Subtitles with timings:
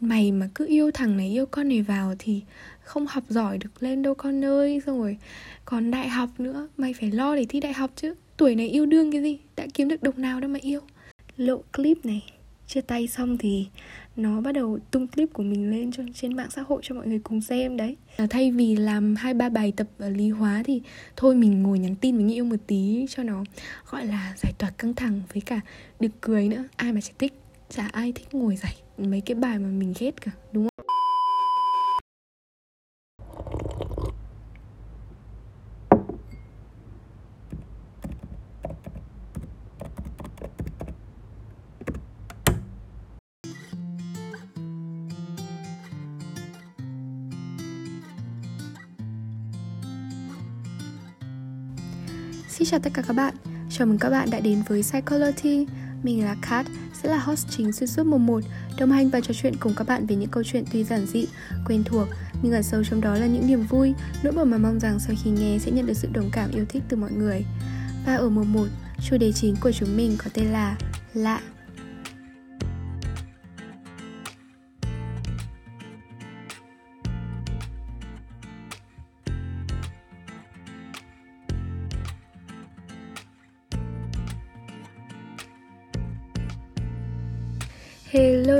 [0.00, 2.42] mày mà cứ yêu thằng này yêu con này vào thì
[2.80, 4.82] không học giỏi được lên đâu con ơi.
[4.86, 5.16] Xong rồi
[5.64, 8.14] còn đại học nữa mày phải lo để thi đại học chứ.
[8.36, 9.38] Tuổi này yêu đương cái gì?
[9.56, 10.80] Đã kiếm được đồng nào đâu mà yêu.
[11.36, 12.22] Lộ clip này
[12.66, 13.66] chia tay xong thì
[14.16, 17.06] nó bắt đầu tung clip của mình lên cho trên mạng xã hội cho mọi
[17.06, 17.96] người cùng xem đấy.
[18.16, 20.82] À, thay vì làm hai ba bài tập ở lý hóa thì
[21.16, 23.44] thôi mình ngồi nhắn tin với người yêu một tí cho nó
[23.90, 25.60] gọi là giải tỏa căng thẳng với cả
[26.00, 26.64] được cười nữa.
[26.76, 27.32] Ai mà chả thích
[27.70, 30.86] chả ai thích ngồi giải mấy cái bài mà mình ghét cả đúng không?
[52.48, 53.34] Xin chào tất cả các bạn,
[53.70, 55.66] chào mừng các bạn đã đến với Psychology.
[56.02, 56.66] Mình là Kat,
[57.02, 58.40] sẽ là host chính xuyên suốt mùa 1
[58.78, 61.26] Đồng hành và trò chuyện cùng các bạn về những câu chuyện tuy giản dị,
[61.66, 62.08] quen thuộc
[62.42, 65.16] Nhưng ẩn sâu trong đó là những niềm vui, nỗi buồn mà mong rằng sau
[65.24, 67.44] khi nghe sẽ nhận được sự đồng cảm yêu thích từ mọi người.
[68.06, 68.66] Và ở mùa 1,
[69.08, 70.76] chủ đề chính của chúng mình có tên là
[71.14, 71.40] Lạ.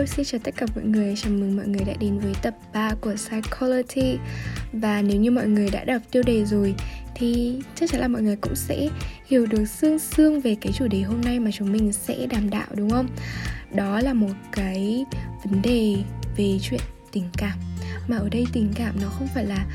[0.00, 2.54] Hello, xin chào tất cả mọi người, chào mừng mọi người đã đến với tập
[2.72, 4.18] 3 của Psychology.
[4.72, 6.74] Và nếu như mọi người đã đọc tiêu đề rồi
[7.14, 8.88] thì chắc chắn là mọi người cũng sẽ
[9.26, 12.50] hiểu được xương xương về cái chủ đề hôm nay mà chúng mình sẽ đàm
[12.50, 13.06] đạo đúng không?
[13.74, 15.04] Đó là một cái
[15.44, 15.96] vấn đề
[16.36, 16.80] về chuyện
[17.12, 17.58] tình cảm.
[18.08, 19.66] Mà ở đây tình cảm nó không phải là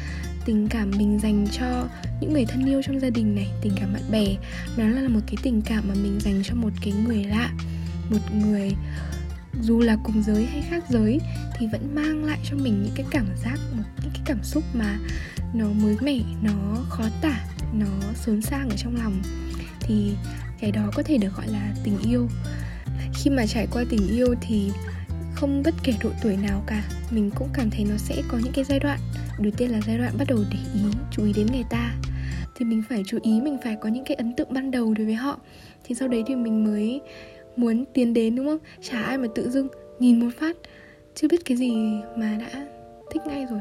[0.45, 1.87] tình cảm mình dành cho
[2.21, 4.25] những người thân yêu trong gia đình này tình cảm bạn bè.
[4.77, 7.51] Mà nó là một cái tình cảm mà mình dành cho một cái người lạ
[8.09, 8.71] một người
[9.61, 11.19] dù là cùng giới hay khác giới,
[11.57, 14.63] thì vẫn mang lại cho mình những cái cảm giác, một những cái cảm xúc
[14.73, 14.99] mà
[15.53, 19.21] nó mới mẻ, nó khó tả, nó xốn sang ở trong lòng.
[19.79, 20.13] Thì
[20.59, 22.27] cái đó có thể được gọi là tình yêu.
[23.13, 24.71] Khi mà trải qua tình yêu thì
[25.35, 28.53] không bất kể độ tuổi nào cả, mình cũng cảm thấy nó sẽ có những
[28.53, 28.99] cái giai đoạn,
[29.39, 30.81] đầu tiên là giai đoạn bắt đầu để ý,
[31.11, 31.95] chú ý đến người ta.
[32.55, 35.05] Thì mình phải chú ý, mình phải có những cái ấn tượng ban đầu đối
[35.05, 35.39] với họ.
[35.83, 37.01] Thì sau đấy thì mình mới
[37.55, 38.59] muốn tiến đến đúng không?
[38.81, 39.67] Chả ai mà tự dưng
[39.99, 40.57] nhìn một phát.
[41.15, 41.75] Chưa biết cái gì
[42.15, 42.67] mà đã
[43.11, 43.59] thích ngay rồi.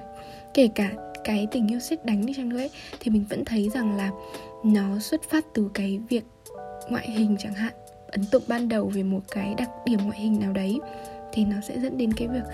[0.55, 0.93] Kể cả
[1.25, 4.11] cái tình yêu xét đánh đi chăng nữa ấy, thì mình vẫn thấy rằng là
[4.65, 6.25] nó xuất phát từ cái việc
[6.91, 7.73] ngoại hình chẳng hạn.
[8.07, 10.79] Ấn tượng ban đầu về một cái đặc điểm ngoại hình nào đấy
[11.33, 12.45] thì nó sẽ dẫn đến cái việc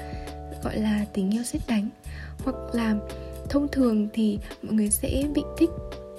[0.64, 1.88] gọi là tình yêu xét đánh.
[2.44, 2.96] Hoặc là
[3.48, 5.70] thông thường thì mọi người sẽ bị thích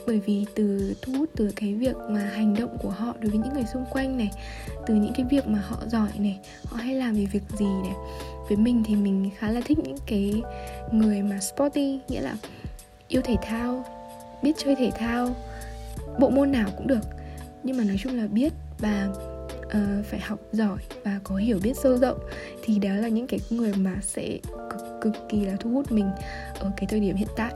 [0.07, 3.39] bởi vì từ thu hút từ cái việc mà hành động của họ đối với
[3.39, 4.31] những người xung quanh này
[4.88, 7.94] từ những cái việc mà họ giỏi này họ hay làm về việc gì này.
[8.47, 10.41] Với mình thì mình khá là thích những cái
[10.91, 12.35] người mà sporty nghĩa là
[13.07, 13.85] yêu thể thao
[14.44, 15.35] biết chơi thể thao
[16.19, 17.06] bộ môn nào cũng được.
[17.63, 19.09] Nhưng mà nói chung là biết và
[19.66, 22.19] uh, phải học giỏi và có hiểu biết sâu rộng
[22.63, 24.38] thì đó là những cái người mà sẽ
[24.69, 26.09] cực cực kỳ là thu hút mình
[26.59, 27.53] ở cái thời điểm hiện tại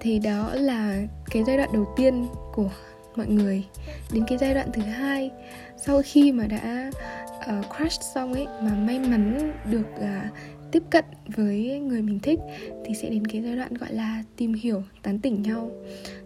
[0.00, 2.70] thì đó là cái giai đoạn đầu tiên của
[3.16, 3.64] mọi người.
[4.12, 5.30] Đến cái giai đoạn thứ hai
[5.76, 6.90] sau khi mà đã
[7.28, 10.34] uh, crush xong ấy mà may mắn được uh,
[10.72, 11.04] tiếp cận
[11.36, 12.38] với người mình thích
[12.84, 15.70] thì sẽ đến cái giai đoạn gọi là tìm hiểu tán tỉnh nhau.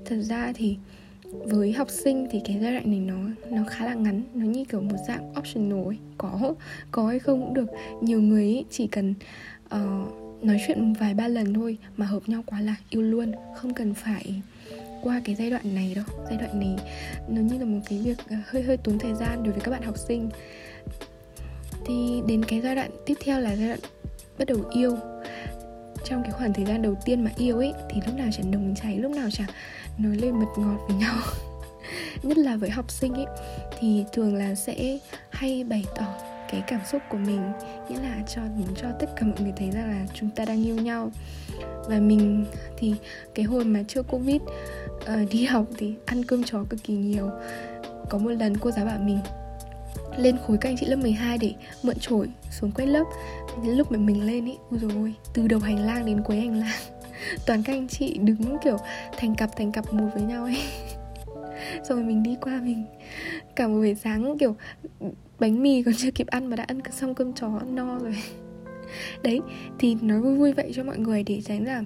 [0.05, 0.77] Thật ra thì
[1.31, 3.17] với học sinh thì cái giai đoạn này nó
[3.51, 5.99] nó khá là ngắn nó như kiểu một dạng optional ấy.
[6.19, 6.55] Có
[6.91, 7.67] có hay không cũng được.
[8.01, 9.15] Nhiều người ấy chỉ cần
[9.75, 13.75] uh, nói chuyện vài ba lần thôi mà hợp nhau quá là yêu luôn, không
[13.75, 14.43] cần phải
[15.03, 16.77] qua cái giai đoạn này đâu, giai đoạn này
[17.29, 19.71] nó như là một cái việc ờ, hơi hơi tốn thời gian đối với các
[19.71, 20.31] bạn học sinh.
[21.87, 23.81] Thì đến cái giai đoạn tiếp theo là giai đoạn
[24.39, 24.97] bắt đầu yêu.
[26.05, 28.75] Trong cái khoảng thời gian đầu tiên mà yêu ấy, thì lúc nào chẳng nồng
[28.83, 29.49] cháy, lúc nào chẳng
[29.99, 31.17] nói lên mật ngọt với nhau.
[32.23, 33.27] Nhất là với học sinh ấy,
[33.79, 34.99] thì thường là sẽ
[35.31, 37.53] hay bày tỏ cái cảm xúc của mình
[37.89, 40.67] nghĩa là cho muốn cho tất cả mọi người thấy rằng là chúng ta đang
[40.67, 41.11] yêu nhau.
[41.89, 42.45] Và mình
[42.77, 42.95] thì
[43.35, 47.31] cái hồi mà chưa covid uh, đi học thì ăn cơm chó cực kỳ nhiều.
[48.11, 49.19] Có một lần cô giáo bảo mình
[50.17, 51.53] lên khối các anh chị lớp 12 để
[51.83, 53.05] mượn chổi xuống quét lớp.
[53.65, 56.79] Lúc mà mình lên ý ôi rồi từ đầu hành lang đến cuối hành lang
[57.47, 58.77] toàn các anh chị đứng kiểu
[59.17, 60.59] thành cặp thành cặp một với nhau ấy.
[61.89, 62.85] xong rồi mình đi qua mình
[63.57, 64.57] cả một buổi sáng kiểu
[65.39, 68.17] bánh mì còn chưa kịp ăn mà đã ăn xong cơm chó no rồi.
[69.23, 69.41] Đấy
[69.79, 71.85] thì nói vui vui vậy cho mọi người để tránh là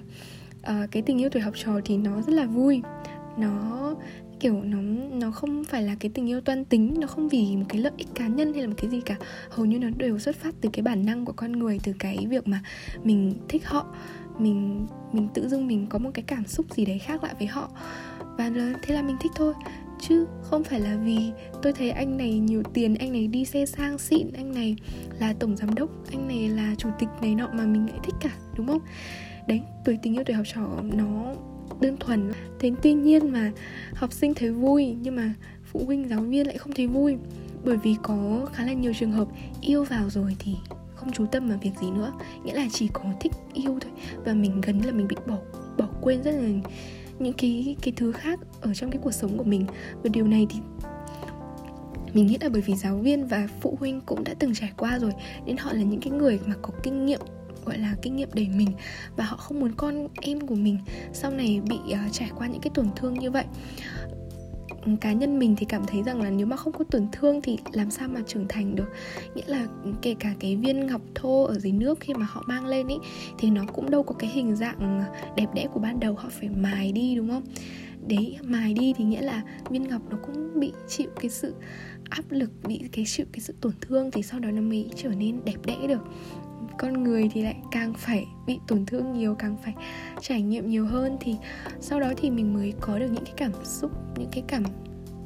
[0.59, 2.81] uh, cái tình yêu tuổi học trò thì nó rất là vui.
[3.37, 3.95] Nó
[4.39, 4.77] kiểu nó
[5.11, 7.93] nó không phải là cái tình yêu toan tính nó không vì một cái lợi
[7.97, 9.15] ích cá nhân hay là một cái gì cả.
[9.49, 12.27] Hầu như nó đều xuất phát từ cái bản năng của con người từ cái
[12.29, 12.59] việc mà
[13.03, 13.85] mình thích họ
[14.39, 17.47] mình mình tự dưng mình có một cái cảm xúc gì đấy khác lại với
[17.47, 17.69] họ
[18.39, 18.51] và
[18.81, 19.53] thế là mình thích thôi.
[20.01, 21.31] Chứ không phải là vì
[21.61, 24.75] tôi thấy anh này nhiều tiền, anh này đi xe sang xịn, anh này
[25.19, 28.15] là tổng giám đốc, anh này là chủ tịch này nọ mà mình lại thích
[28.21, 28.81] cả, đúng không?
[29.47, 31.35] Đấy, tuổi tình yêu tuổi học trò nó
[31.81, 32.31] đơn thuần.
[32.59, 33.51] Thế tuy nhiên mà
[33.93, 35.33] học sinh thấy vui, nhưng mà
[35.71, 37.17] phụ huynh, giáo viên lại không thấy vui.
[37.63, 39.27] Bởi vì có khá là nhiều trường hợp
[39.61, 40.55] yêu vào rồi thì
[40.95, 42.13] không chú tâm vào việc gì nữa.
[42.43, 43.91] Nghĩa là chỉ có thích yêu thôi.
[44.25, 45.37] Và mình gần như là mình bị bỏ
[45.77, 46.49] bỏ quên rất là
[47.21, 49.65] những cái cái thứ khác ở trong cái cuộc sống của mình.
[50.03, 50.59] Và điều này thì
[52.13, 54.99] mình nghĩ là bởi vì giáo viên và phụ huynh cũng đã từng trải qua
[54.99, 55.11] rồi
[55.45, 57.19] nên họ là những cái người mà có kinh nghiệm
[57.65, 58.71] gọi là kinh nghiệm đầy mình
[59.15, 60.77] và họ không muốn con em của mình
[61.13, 63.45] sau này bị uh, trải qua những cái tổn thương như vậy
[65.01, 67.57] cá nhân mình thì cảm thấy rằng là nếu mà không có tổn thương thì
[67.71, 68.89] làm sao mà trưởng thành được.
[69.35, 69.67] Nghĩa là
[70.01, 72.95] kể cả cái viên ngọc thô ở dưới nước khi mà họ mang lên ý,
[73.37, 75.03] thì nó cũng đâu có cái hình dạng
[75.35, 77.43] đẹp đẽ của ban đầu, họ phải mài đi, đúng không?
[78.07, 81.53] Đấy, mài đi thì nghĩa là viên ngọc nó cũng bị chịu cái sự
[82.09, 85.09] áp lực, bị cái chịu cái sự tổn thương thì sau đó nó mới trở
[85.09, 86.01] nên đẹp đẽ được
[86.79, 89.73] con người thì lại càng phải bị tổn thương nhiều, càng phải
[90.21, 91.17] trải nghiệm nhiều hơn.
[91.19, 91.35] Thì
[91.79, 94.63] sau đó thì mình mới có được những cái cảm xúc, những cái cảm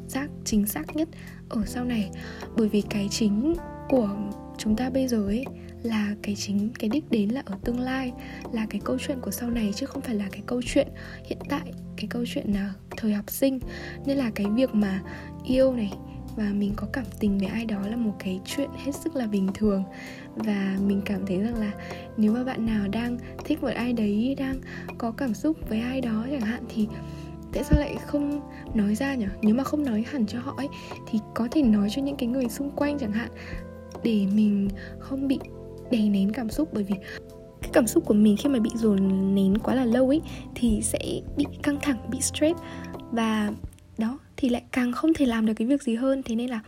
[0.08, 1.10] giác chính xác nhất
[1.50, 2.10] ở sau này.
[2.58, 3.54] Bởi vì cái chính
[3.90, 4.10] của
[4.58, 5.46] chúng ta bây giờ ấy
[5.84, 8.12] là cái chính, cái đích đến là ở tương lai,
[8.52, 10.88] là cái câu chuyện của sau này chứ không phải là cái câu chuyện
[11.26, 13.60] hiện tại, cái câu chuyện là thời học sinh.
[14.06, 15.02] Nên là cái việc mà
[15.46, 15.94] yêu này
[16.36, 19.28] và mình có cảm tình với ai đó là một cái chuyện hết sức là
[19.28, 19.84] bình thường.
[20.36, 21.72] Và mình cảm thấy rằng là
[22.18, 24.56] nếu mà bạn nào đang thích một ai đấy, đang
[24.98, 26.88] có cảm xúc với ai đó chẳng hạn thì
[27.54, 28.42] tại sao lại không
[28.74, 29.26] nói ra nhỉ?
[29.42, 30.68] Nếu mà không nói hẳn cho họ ấy,
[31.08, 33.30] thì có thể nói cho những cái người xung quanh chẳng hạn
[34.04, 34.70] để mình
[35.00, 35.40] không bị
[35.92, 36.70] đè nén cảm xúc.
[36.74, 36.96] Bởi vì
[37.62, 40.22] cái cảm xúc của mình khi mà bị dồn nén quá là lâu ấy,
[40.56, 42.60] thì sẽ bị căng thẳng, bị stress.
[43.12, 43.52] Và
[43.98, 46.24] đó thì lại càng không thể làm được cái việc gì hơn.
[46.24, 46.60] Thế nên là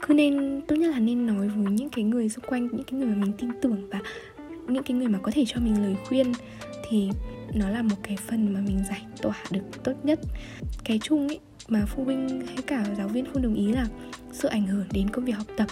[0.00, 3.00] cứ nên, tốt nhất là nên nói với những cái người xung quanh, những cái
[3.00, 4.00] người mà mình tin tưởng và
[4.68, 6.32] những cái người mà có thể cho mình lời khuyên
[6.88, 7.08] thì
[7.54, 10.20] nó là một cái phần mà mình giải tỏa được tốt nhất.
[10.84, 11.38] Cái chung ấy
[11.68, 13.86] mà phụ huynh hay cả giáo viên không đồng ý là
[14.32, 15.66] sự ảnh hưởng đến công việc học tập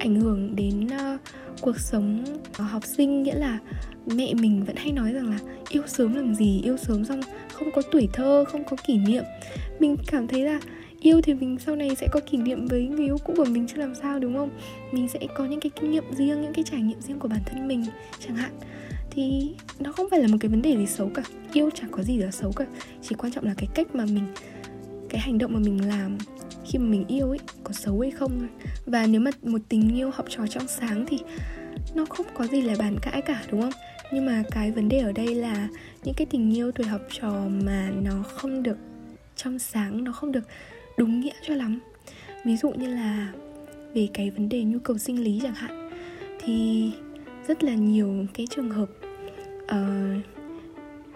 [0.00, 1.20] ảnh hưởng đến uh,
[1.60, 3.22] cuộc sống học sinh.
[3.22, 3.58] Nghĩa là
[4.06, 5.38] mẹ mình vẫn hay nói rằng là
[5.68, 7.20] yêu sớm làm gì yêu sớm xong
[7.52, 9.24] không có tuổi thơ không có kỷ niệm.
[9.80, 10.60] Mình cảm thấy là
[11.00, 13.66] yêu thì mình sau này sẽ có kỷ niệm với người yêu cũ của mình
[13.66, 14.50] chứ làm sao đúng không?
[14.92, 17.40] Mình sẽ có những cái kinh nghiệm riêng những cái trải nghiệm riêng của bản
[17.46, 17.84] thân mình
[18.26, 18.52] chẳng hạn.
[19.10, 22.02] Thì nó không phải là một cái vấn đề gì xấu cả yêu chẳng có
[22.02, 22.66] gì là xấu cả.
[23.02, 24.26] Chỉ quan trọng là cái cách mà mình
[25.08, 26.18] cái hành động mà mình làm
[26.70, 28.48] khi mà mình yêu ấy có xấu hay không
[28.86, 31.18] và nếu mà một tình yêu học trò trong sáng thì
[31.94, 33.72] nó không có gì là bàn cãi cả đúng không?
[34.12, 35.68] Nhưng mà cái vấn đề ở đây là
[36.04, 37.32] những cái tình yêu tuổi học trò
[37.64, 38.76] mà nó không được
[39.36, 40.44] trong sáng nó không được
[40.96, 41.80] đúng nghĩa cho lắm.
[42.44, 43.32] Ví dụ như là
[43.94, 45.90] về cái vấn đề nhu cầu sinh lý chẳng hạn
[46.44, 46.90] thì
[47.48, 48.88] rất là nhiều cái trường hợp
[49.64, 50.24] uh,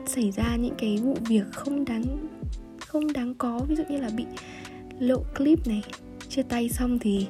[0.06, 2.05] xảy ra những cái vụ việc không đáng
[2.79, 3.61] không đáng có.
[3.69, 4.25] Ví dụ như là bị
[4.99, 5.82] lộ clip này.
[6.29, 7.26] Chia tay xong thì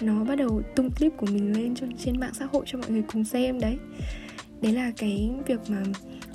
[0.00, 2.90] nó bắt đầu tung clip của mình lên cho, trên mạng xã hội cho mọi
[2.90, 3.76] người cùng xem đấy.
[4.60, 5.82] Đấy là cái việc mà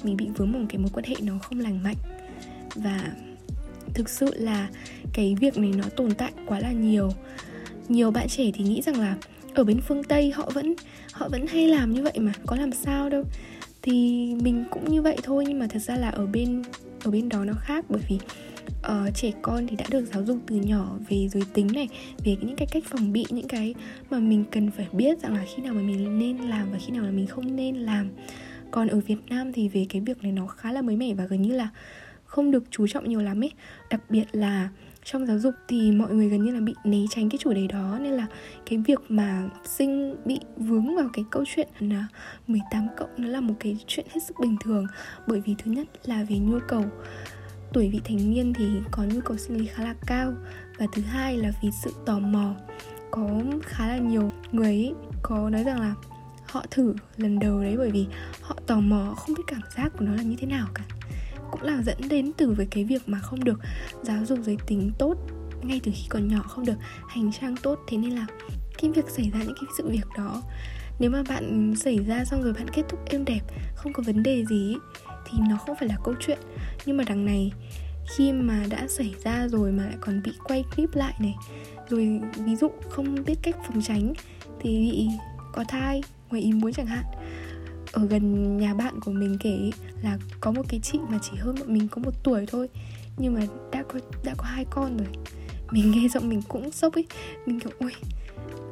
[0.04, 1.96] mình bị vướng một cái mối quan hệ nó không lành mạnh.
[2.76, 3.14] Và
[3.94, 4.70] thực sự là
[5.14, 7.10] cái việc này nó tồn tại quá là nhiều.
[7.90, 9.16] Nhiều bạn trẻ thì nghĩ rằng là
[9.54, 10.76] ở bên phương tây họ vẫn
[11.14, 13.24] họ vẫn hay làm như vậy mà có làm sao đâu.
[13.82, 13.94] Thì
[14.42, 16.62] mình cũng như vậy thôi nhưng mà thật ra là ở bên
[17.04, 18.20] ở bên đó nó khác bởi vì
[18.88, 21.88] uh, trẻ con thì đã được giáo dục từ nhỏ về giới tính này
[22.26, 23.74] về những cái cách phòng bị những cái
[24.10, 26.94] mà mình cần phải biết rằng là khi nào mà mình nên làm và khi
[26.94, 28.10] nào là mình không nên làm.
[28.72, 31.26] Còn ở Việt Nam thì về cái việc này nó khá là mới mẻ và
[31.26, 31.70] gần như là
[32.26, 33.52] không được chú trọng nhiều lắm ấy.
[33.90, 34.70] Đặc biệt là
[35.04, 37.68] trong giáo dục thì mọi người gần như là bị né tránh cái chủ đề
[37.68, 38.28] đó nên là
[38.66, 42.08] cái việc mà sinh bị vướng vào cái câu chuyện là
[42.48, 44.88] 18 cộng nó là một cái chuyện hết sức bình thường.
[45.28, 46.86] Bởi vì thứ nhất là về nhu cầu
[47.74, 50.34] tuổi vị thành niên thì có nhu cầu sinh lý khá là cao.
[50.78, 52.56] Và thứ hai là vì sự tò mò.
[53.12, 53.30] Có
[53.64, 55.94] khá là nhiều người ấy có nói rằng là
[56.46, 58.08] họ thử lần đầu đấy bởi vì
[58.42, 60.84] họ tò mò không biết cảm giác của nó là như thế nào cả.
[61.52, 63.60] Cũng là dẫn đến từ với cái việc mà không được
[64.04, 65.18] giáo dục giới tính tốt
[65.62, 67.80] ngay từ khi còn nhỏ, không được hành trang tốt.
[67.88, 68.26] Thế nên là
[68.82, 70.42] cái việc xảy ra những cái sự việc đó,
[71.00, 73.42] nếu mà bạn xảy ra xong rồi bạn kết thúc êm đẹp,
[73.76, 74.76] không có vấn đề gì
[75.32, 76.40] thì nó không phải là câu chuyện.
[76.86, 77.52] Nhưng mà đằng này,
[78.18, 81.36] khi mà đã xảy ra rồi mà lại còn bị quay clip lại này,
[81.90, 84.14] rồi ví dụ không biết cách phòng tránh,
[84.62, 85.08] thì bị
[85.54, 87.04] có thai, ngoài ý muốn chẳng hạn.
[87.92, 89.72] Ở gần nhà bạn của mình kể
[90.04, 92.70] là có một cái chị mà chỉ hơn bọn mình có một tuổi thôi,
[93.18, 95.08] nhưng mà đã có đã có hai con rồi.
[95.72, 97.06] Mình nghe giọng mình cũng sốc ấy.
[97.46, 97.92] Mình kiểu ui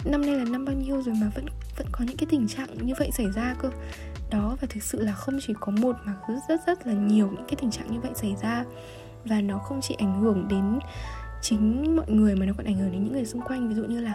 [0.05, 1.45] năm nay là năm bao nhiêu rồi mà vẫn
[1.77, 3.69] vẫn có những cái tình trạng như vậy xảy ra cơ
[4.31, 7.27] đó và thực sự là không chỉ có một mà rất rất rất là nhiều
[7.27, 8.63] những cái tình trạng như vậy xảy ra.
[9.25, 10.79] Và nó không chỉ ảnh hưởng đến
[11.41, 13.69] chính mọi người mà nó còn ảnh hưởng đến những người xung quanh.
[13.69, 14.13] Ví dụ như là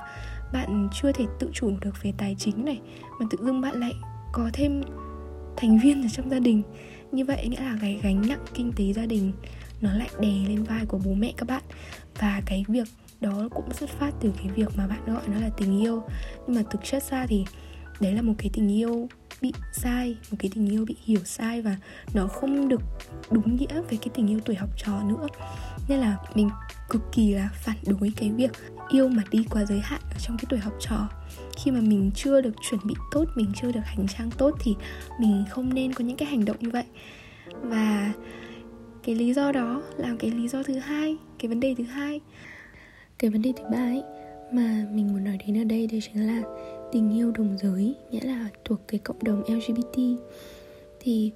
[0.52, 2.80] bạn chưa thể tự chủ được về tài chính này,
[3.21, 3.92] mà tự dưng bạn lại
[4.33, 4.83] có thêm
[5.56, 6.62] thành viên ở trong gia đình.
[7.12, 9.33] Như vậy nghĩa là cái gánh nặng kinh tế gia đình
[9.80, 11.62] nó lại đè lên vai của bố mẹ các bạn.
[12.18, 12.88] Và cái việc
[13.21, 16.02] đó cũng xuất phát từ cái việc mà bạn gọi nó là tình yêu.
[16.47, 17.44] Nhưng mà thực chất ra thì
[18.00, 19.09] đấy là một cái tình yêu
[19.44, 21.76] bị sai, một cái tình yêu bị hiểu sai và
[22.14, 22.80] nó không được
[23.30, 25.26] đúng nghĩa với cái tình yêu tuổi học trò nữa.
[25.88, 26.50] Nên là mình
[26.88, 28.50] cực kỳ là phản đối cái việc
[28.88, 31.08] yêu mà đi qua giới hạn ở trong cái tuổi học trò.
[31.56, 34.74] Khi mà mình chưa được chuẩn bị tốt, mình chưa được hành trang tốt thì
[35.20, 36.84] mình không nên có những cái hành động như vậy.
[37.62, 38.12] Và
[39.02, 42.20] cái lý do đó là cái lý do thứ hai, cái vấn đề thứ hai.
[43.18, 44.02] Cái vấn đề thứ ba ấy
[44.52, 46.42] mà mình muốn nói đến ở đây đây chính là
[46.94, 49.98] tình yêu đồng giới nghĩa là thuộc cái cộng đồng lgbt
[51.00, 51.32] thì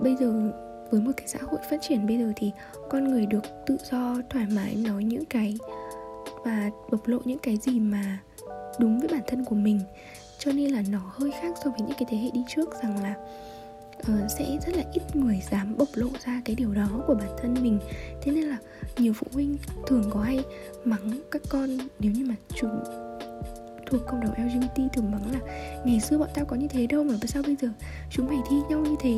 [0.00, 0.52] bây giờ
[0.90, 2.50] với một cái xã hội phát triển bây giờ thì
[2.90, 5.56] con người được tự do thoải mái nói những cái
[6.44, 8.18] và bộc lộ những cái gì mà
[8.78, 9.80] đúng với bản thân của mình.
[10.38, 13.02] Cho nên là nó hơi khác so với những cái thế hệ đi trước rằng
[13.02, 13.14] là
[14.00, 17.30] uh, sẽ rất là ít người dám bộc lộ ra cái điều đó của bản
[17.42, 17.78] thân mình.
[18.22, 18.58] Thế nên là
[18.98, 19.56] nhiều phụ huynh
[19.86, 20.44] thường có hay
[20.84, 22.82] mắng các con nếu như mà chúng
[23.92, 25.38] thuộc cộng đồng LGBT thường mắng là
[25.84, 27.68] ngày xưa bọn tao có như thế đâu mà sao bây giờ
[28.10, 29.14] chúng mày thi nhau như thế?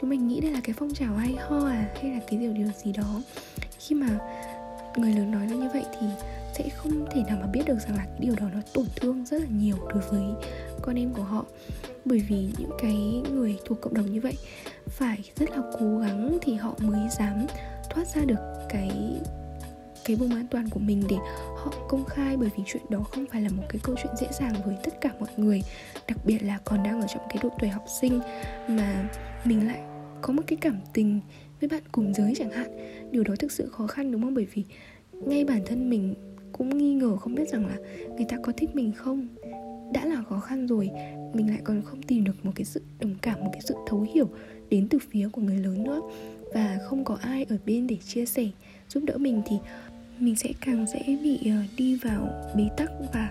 [0.00, 2.52] Chúng mày nghĩ đây là cái phong trào hay ho à hay là cái điều
[2.52, 3.22] điều gì đó?
[3.78, 4.18] Khi mà
[4.96, 6.06] người lớn nói ra như vậy thì
[6.54, 9.24] sẽ không thể nào mà biết được rằng là cái điều đó nó tổn thương
[9.24, 10.22] rất là nhiều đối với
[10.82, 11.44] con em của họ.
[12.04, 14.34] Bởi vì những cái người thuộc cộng đồng như vậy
[14.86, 17.46] phải rất là cố gắng thì họ mới dám
[17.90, 18.90] thoát ra được cái
[20.10, 21.16] cái vùng an toàn của mình để
[21.56, 24.26] họ công khai bởi vì chuyện đó không phải là một cái câu chuyện dễ
[24.40, 25.62] dàng với tất cả mọi người,
[26.08, 28.20] đặc biệt là còn đang ở trong cái độ tuổi học sinh
[28.68, 29.10] mà
[29.44, 29.80] mình lại
[30.22, 31.20] có một cái cảm tình
[31.60, 32.70] với bạn cùng giới chẳng hạn.
[33.10, 34.34] Điều đó thực sự khó khăn, đúng không?
[34.34, 34.64] Bởi vì
[35.12, 36.14] ngay bản thân mình
[36.52, 37.76] cũng nghi ngờ không biết rằng là
[38.16, 39.28] người ta có thích mình không.
[39.92, 40.90] Đã là khó khăn rồi,
[41.34, 44.06] mình lại còn không tìm được một cái sự đồng cảm, một cái sự thấu
[44.14, 44.28] hiểu
[44.70, 46.00] đến từ phía của người lớn nữa.
[46.54, 48.44] Và không có ai ở bên để chia sẻ,
[48.88, 49.56] giúp đỡ mình thì
[50.20, 53.30] mình sẽ càng dễ bị ờ, đi vào bế tắc và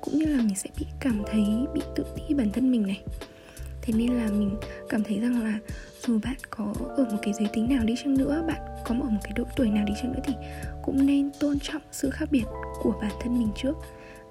[0.00, 1.44] cũng như là mình sẽ bị cảm thấy,
[1.74, 3.00] bị tự ti bản thân mình này.
[3.82, 4.56] Thế nên là mình
[4.88, 5.58] cảm thấy rằng là
[6.06, 9.10] dù bạn có ở một cái giới tính nào đi chăng nữa, bạn có ở
[9.10, 10.34] một cái độ tuổi nào đi chăng nữa thì
[10.82, 12.44] cũng nên tôn trọng sự khác biệt
[12.82, 13.76] của bản thân mình trước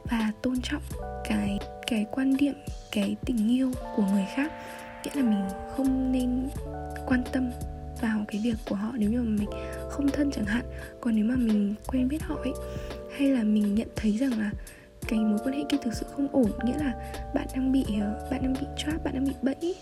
[0.03, 0.81] và tôn trọng
[1.29, 2.53] cái cái quan điểm,
[2.91, 4.51] cái tình yêu của người khác.
[5.03, 5.43] Nghĩa là mình
[5.77, 6.47] không nên
[7.05, 7.49] quan tâm
[8.01, 9.49] vào cái việc của họ nếu như mà mình
[9.89, 10.65] không thân chẳng hạn.
[11.01, 12.53] Còn nếu mà mình quen biết họ ấy,
[13.17, 14.51] hay là mình nhận thấy rằng là
[15.07, 18.27] cái mối quan hệ kia thực sự không ổn, nghĩa là bạn đang bị ờ,
[18.31, 19.75] bạn đang bị trap, bạn đang bị bẫy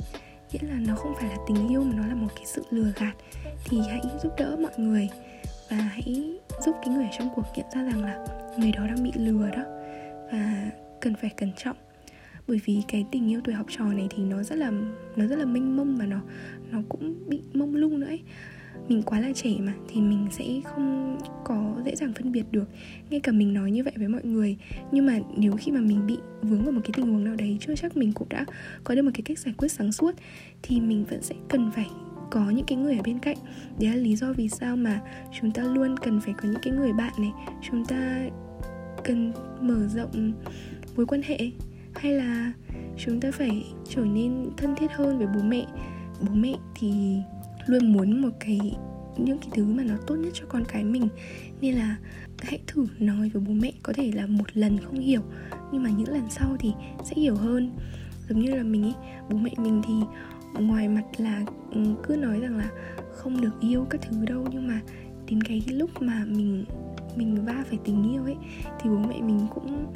[0.51, 2.91] nghĩa là nó không phải là tình yêu mà nó là một cái sự lừa
[2.99, 3.13] gạt,
[3.65, 5.09] thì hãy giúp đỡ mọi người
[5.69, 8.25] và hãy giúp cái người ở trong cuộc nhận ra rằng là
[8.57, 9.63] người đó đang bị lừa đó
[10.31, 10.71] và
[11.01, 11.77] cần phải cẩn trọng.
[12.47, 14.71] Bởi vì cái tình yêu tuổi học trò này thì nó rất là,
[15.15, 16.21] nó rất là mênh mông và nó
[16.71, 18.21] nó cũng bị mông lung nữa ấy
[18.87, 22.69] mình quá là trẻ mà, thì mình sẽ không có dễ dàng phân biệt được.
[23.09, 24.57] Ngay cả mình nói như vậy với mọi người,
[24.91, 27.57] nhưng mà nếu khi mà mình bị vướng vào một cái tình huống nào đấy,
[27.59, 28.45] chưa chắc mình cũng đã
[28.83, 30.15] có được một cái cách giải quyết sáng suốt,
[30.63, 31.87] thì mình vẫn sẽ cần phải
[32.31, 33.37] có những cái người ở bên cạnh.
[33.79, 35.01] Đấy là lý do vì sao mà
[35.41, 37.31] chúng ta luôn cần phải có những cái người bạn này,
[37.69, 38.29] chúng ta
[39.03, 39.31] cần
[39.61, 40.33] mở rộng
[40.95, 41.37] mối quan hệ,
[41.95, 42.53] hay là
[42.97, 45.65] chúng ta phải trở nên thân thiết hơn với bố mẹ.
[46.21, 47.17] Bố mẹ thì
[47.67, 48.59] luôn muốn một cái,
[49.17, 51.07] những cái thứ mà nó tốt nhất cho con cái mình.
[51.61, 51.97] Nên là
[52.41, 55.21] hãy thử nói với bố mẹ, có thể là một lần không hiểu,
[55.71, 57.71] nhưng mà những lần sau thì sẽ hiểu hơn.
[58.29, 58.93] Giống như là mình ấy
[59.29, 59.93] bố mẹ mình thì
[60.61, 62.69] ngoài mặt là ừ, cứ nói rằng là
[63.11, 64.81] không được yêu các thứ đâu, nhưng mà
[65.27, 66.65] đến cái lúc mà mình
[67.15, 68.35] mình va phải tình yêu ấy,
[68.81, 69.93] thì bố mẹ mình cũng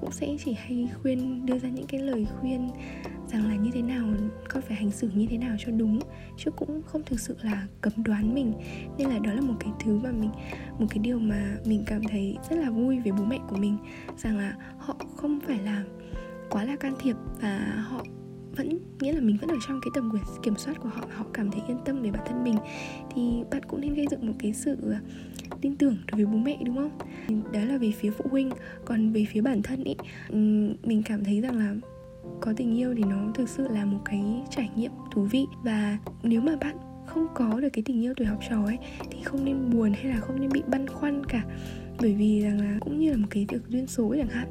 [0.00, 2.70] cũng sẽ chỉ hay khuyên, đưa ra những cái lời khuyên
[3.28, 4.06] rằng là như thế nào
[4.48, 6.00] con phải hành xử như thế nào cho đúng,
[6.36, 8.52] chứ cũng không thực sự là cấm đoán mình.
[8.98, 10.30] Nên là đó là một cái thứ mà mình,
[10.78, 13.76] một cái điều mà mình cảm thấy rất là vui với bố mẹ của mình,
[14.16, 15.84] rằng là họ không phải là
[16.50, 18.04] quá là can thiệp và họ
[18.56, 21.26] vẫn nghĩa là mình vẫn ở trong cái tầm quyền kiểm soát của họ họ
[21.32, 22.56] cảm thấy yên tâm về bản thân mình,
[23.14, 25.00] thì bạn cũng nên gây dựng một cái sự à,
[25.60, 26.98] tin tưởng đối với bố mẹ, đúng không?
[27.52, 28.50] Đó là về phía phụ huynh.
[28.84, 29.94] Còn về phía bản thân ý
[30.82, 31.74] mình cảm thấy rằng là
[32.40, 35.44] có tình yêu thì nó thực sự là một cái trải nghiệm thú vị.
[35.62, 36.76] Và nếu mà bạn
[37.06, 38.78] không có được cái tình yêu tuổi học trò ấy,
[39.10, 41.44] thì không nên buồn hay là không nên bị băn khoăn cả.
[42.00, 44.48] Bởi vì rằng là cũng như là một cái việc duyên số chẳng hạn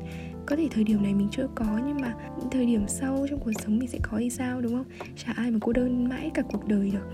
[0.50, 2.14] có thể thời điểm này mình chưa có, nhưng mà
[2.52, 4.86] thời điểm sau trong cuộc sống mình sẽ có thì sao, đúng không?
[5.16, 7.08] Chả ai mà cô đơn mãi cả cuộc đời được.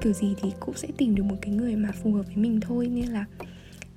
[0.00, 2.60] Kiểu gì thì cũng sẽ tìm được một cái người mà phù hợp với mình
[2.60, 3.24] thôi, nên là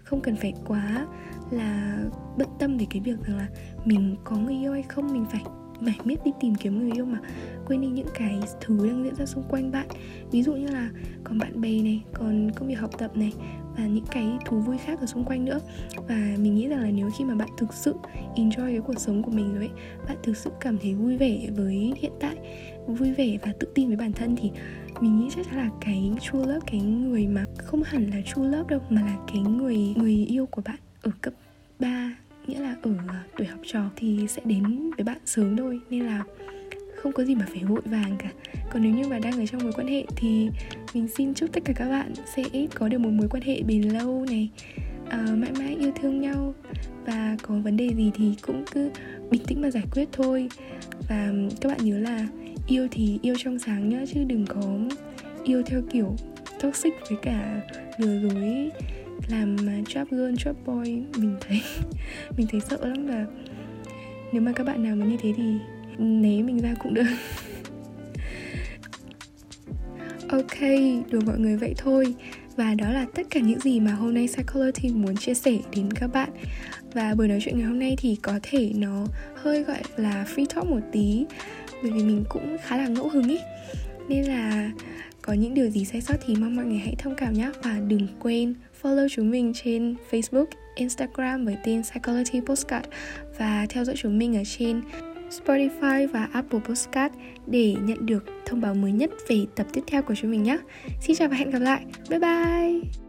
[0.03, 1.07] không cần phải quá
[1.51, 2.03] là
[2.37, 3.47] bất tâm về cái việc rằng là
[3.85, 5.41] mình có người yêu hay không, mình phải
[5.81, 7.19] mải miết đi tìm kiếm người yêu mà.
[7.67, 9.87] Quên đi những cái thứ đang diễn ra xung quanh bạn.
[10.31, 10.89] Ví dụ như là
[11.23, 13.33] còn bạn bè này, còn công việc học tập này,
[13.77, 15.59] và những cái thú vui khác ở xung quanh nữa.
[16.07, 17.95] Và mình nghĩ rằng là nếu khi mà bạn thực sự
[18.35, 19.69] enjoy cái cuộc sống của mình rồi ấy,
[20.07, 22.35] bạn thực sự cảm thấy vui vẻ với hiện tại,
[22.87, 24.51] vui vẻ và tự tin với bản thân thì
[25.01, 28.43] mình nghĩ chắc chắn là cái true love, cái người mà không hẳn là true
[28.43, 31.33] love đâu, mà là cái người người yêu của bạn ở cấp
[31.79, 32.15] 3
[32.47, 32.95] nghĩa là ở
[33.37, 36.23] tuổi học trò thì sẽ đến với bạn sớm thôi nên là
[36.95, 38.31] không có gì mà phải vội vàng cả.
[38.71, 40.49] Còn nếu như mà đang ở trong mối quan hệ thì
[40.93, 42.43] mình xin chúc tất cả các bạn sẽ
[42.75, 44.49] có được một mối quan hệ bền lâu này
[45.07, 46.55] uh, mãi mãi yêu thương nhau.
[47.05, 48.89] Và có vấn đề gì thì cũng cứ
[49.29, 50.49] bình tĩnh mà giải quyết thôi.
[51.09, 52.27] Và các bạn nhớ là
[52.67, 54.79] yêu thì yêu trong sáng nhá chứ đừng có
[55.43, 56.15] yêu theo kiểu
[56.61, 57.61] toxic với cả
[57.97, 58.71] lừa dối
[59.27, 59.55] làm
[59.87, 61.61] trap girl trap boy, mình thấy
[62.37, 63.25] mình thấy sợ lắm và
[64.31, 65.43] nếu mà các bạn nào mà như thế thì
[65.97, 67.03] né mình ra cũng được.
[70.29, 70.59] Ok,
[71.11, 72.15] đùa mọi người vậy thôi.
[72.55, 75.91] Và đó là tất cả những gì mà hôm nay Psychology muốn chia sẻ đến
[75.91, 76.29] các bạn.
[76.93, 80.45] Và buổi nói chuyện ngày hôm nay thì có thể nó hơi gọi là free
[80.45, 81.25] talk một tí,
[81.83, 83.39] Bởi vì mình cũng khá là ngẫu hứng ý.
[84.09, 84.71] Nên là
[85.21, 87.79] có những điều gì sai sót thì mong mọi người hãy thông cảm nhé Và
[87.87, 92.87] đừng quên follow chúng mình trên Facebook, Instagram với tên Psychology Postcard
[93.37, 94.81] Và theo dõi chúng mình ở trên
[95.31, 97.13] Spotify và Apple Podcast
[97.47, 100.57] để nhận được thông báo mới nhất về tập tiếp theo của chúng mình nhé.
[101.01, 101.85] Xin chào và hẹn gặp lại.
[102.09, 103.00] Bye bye!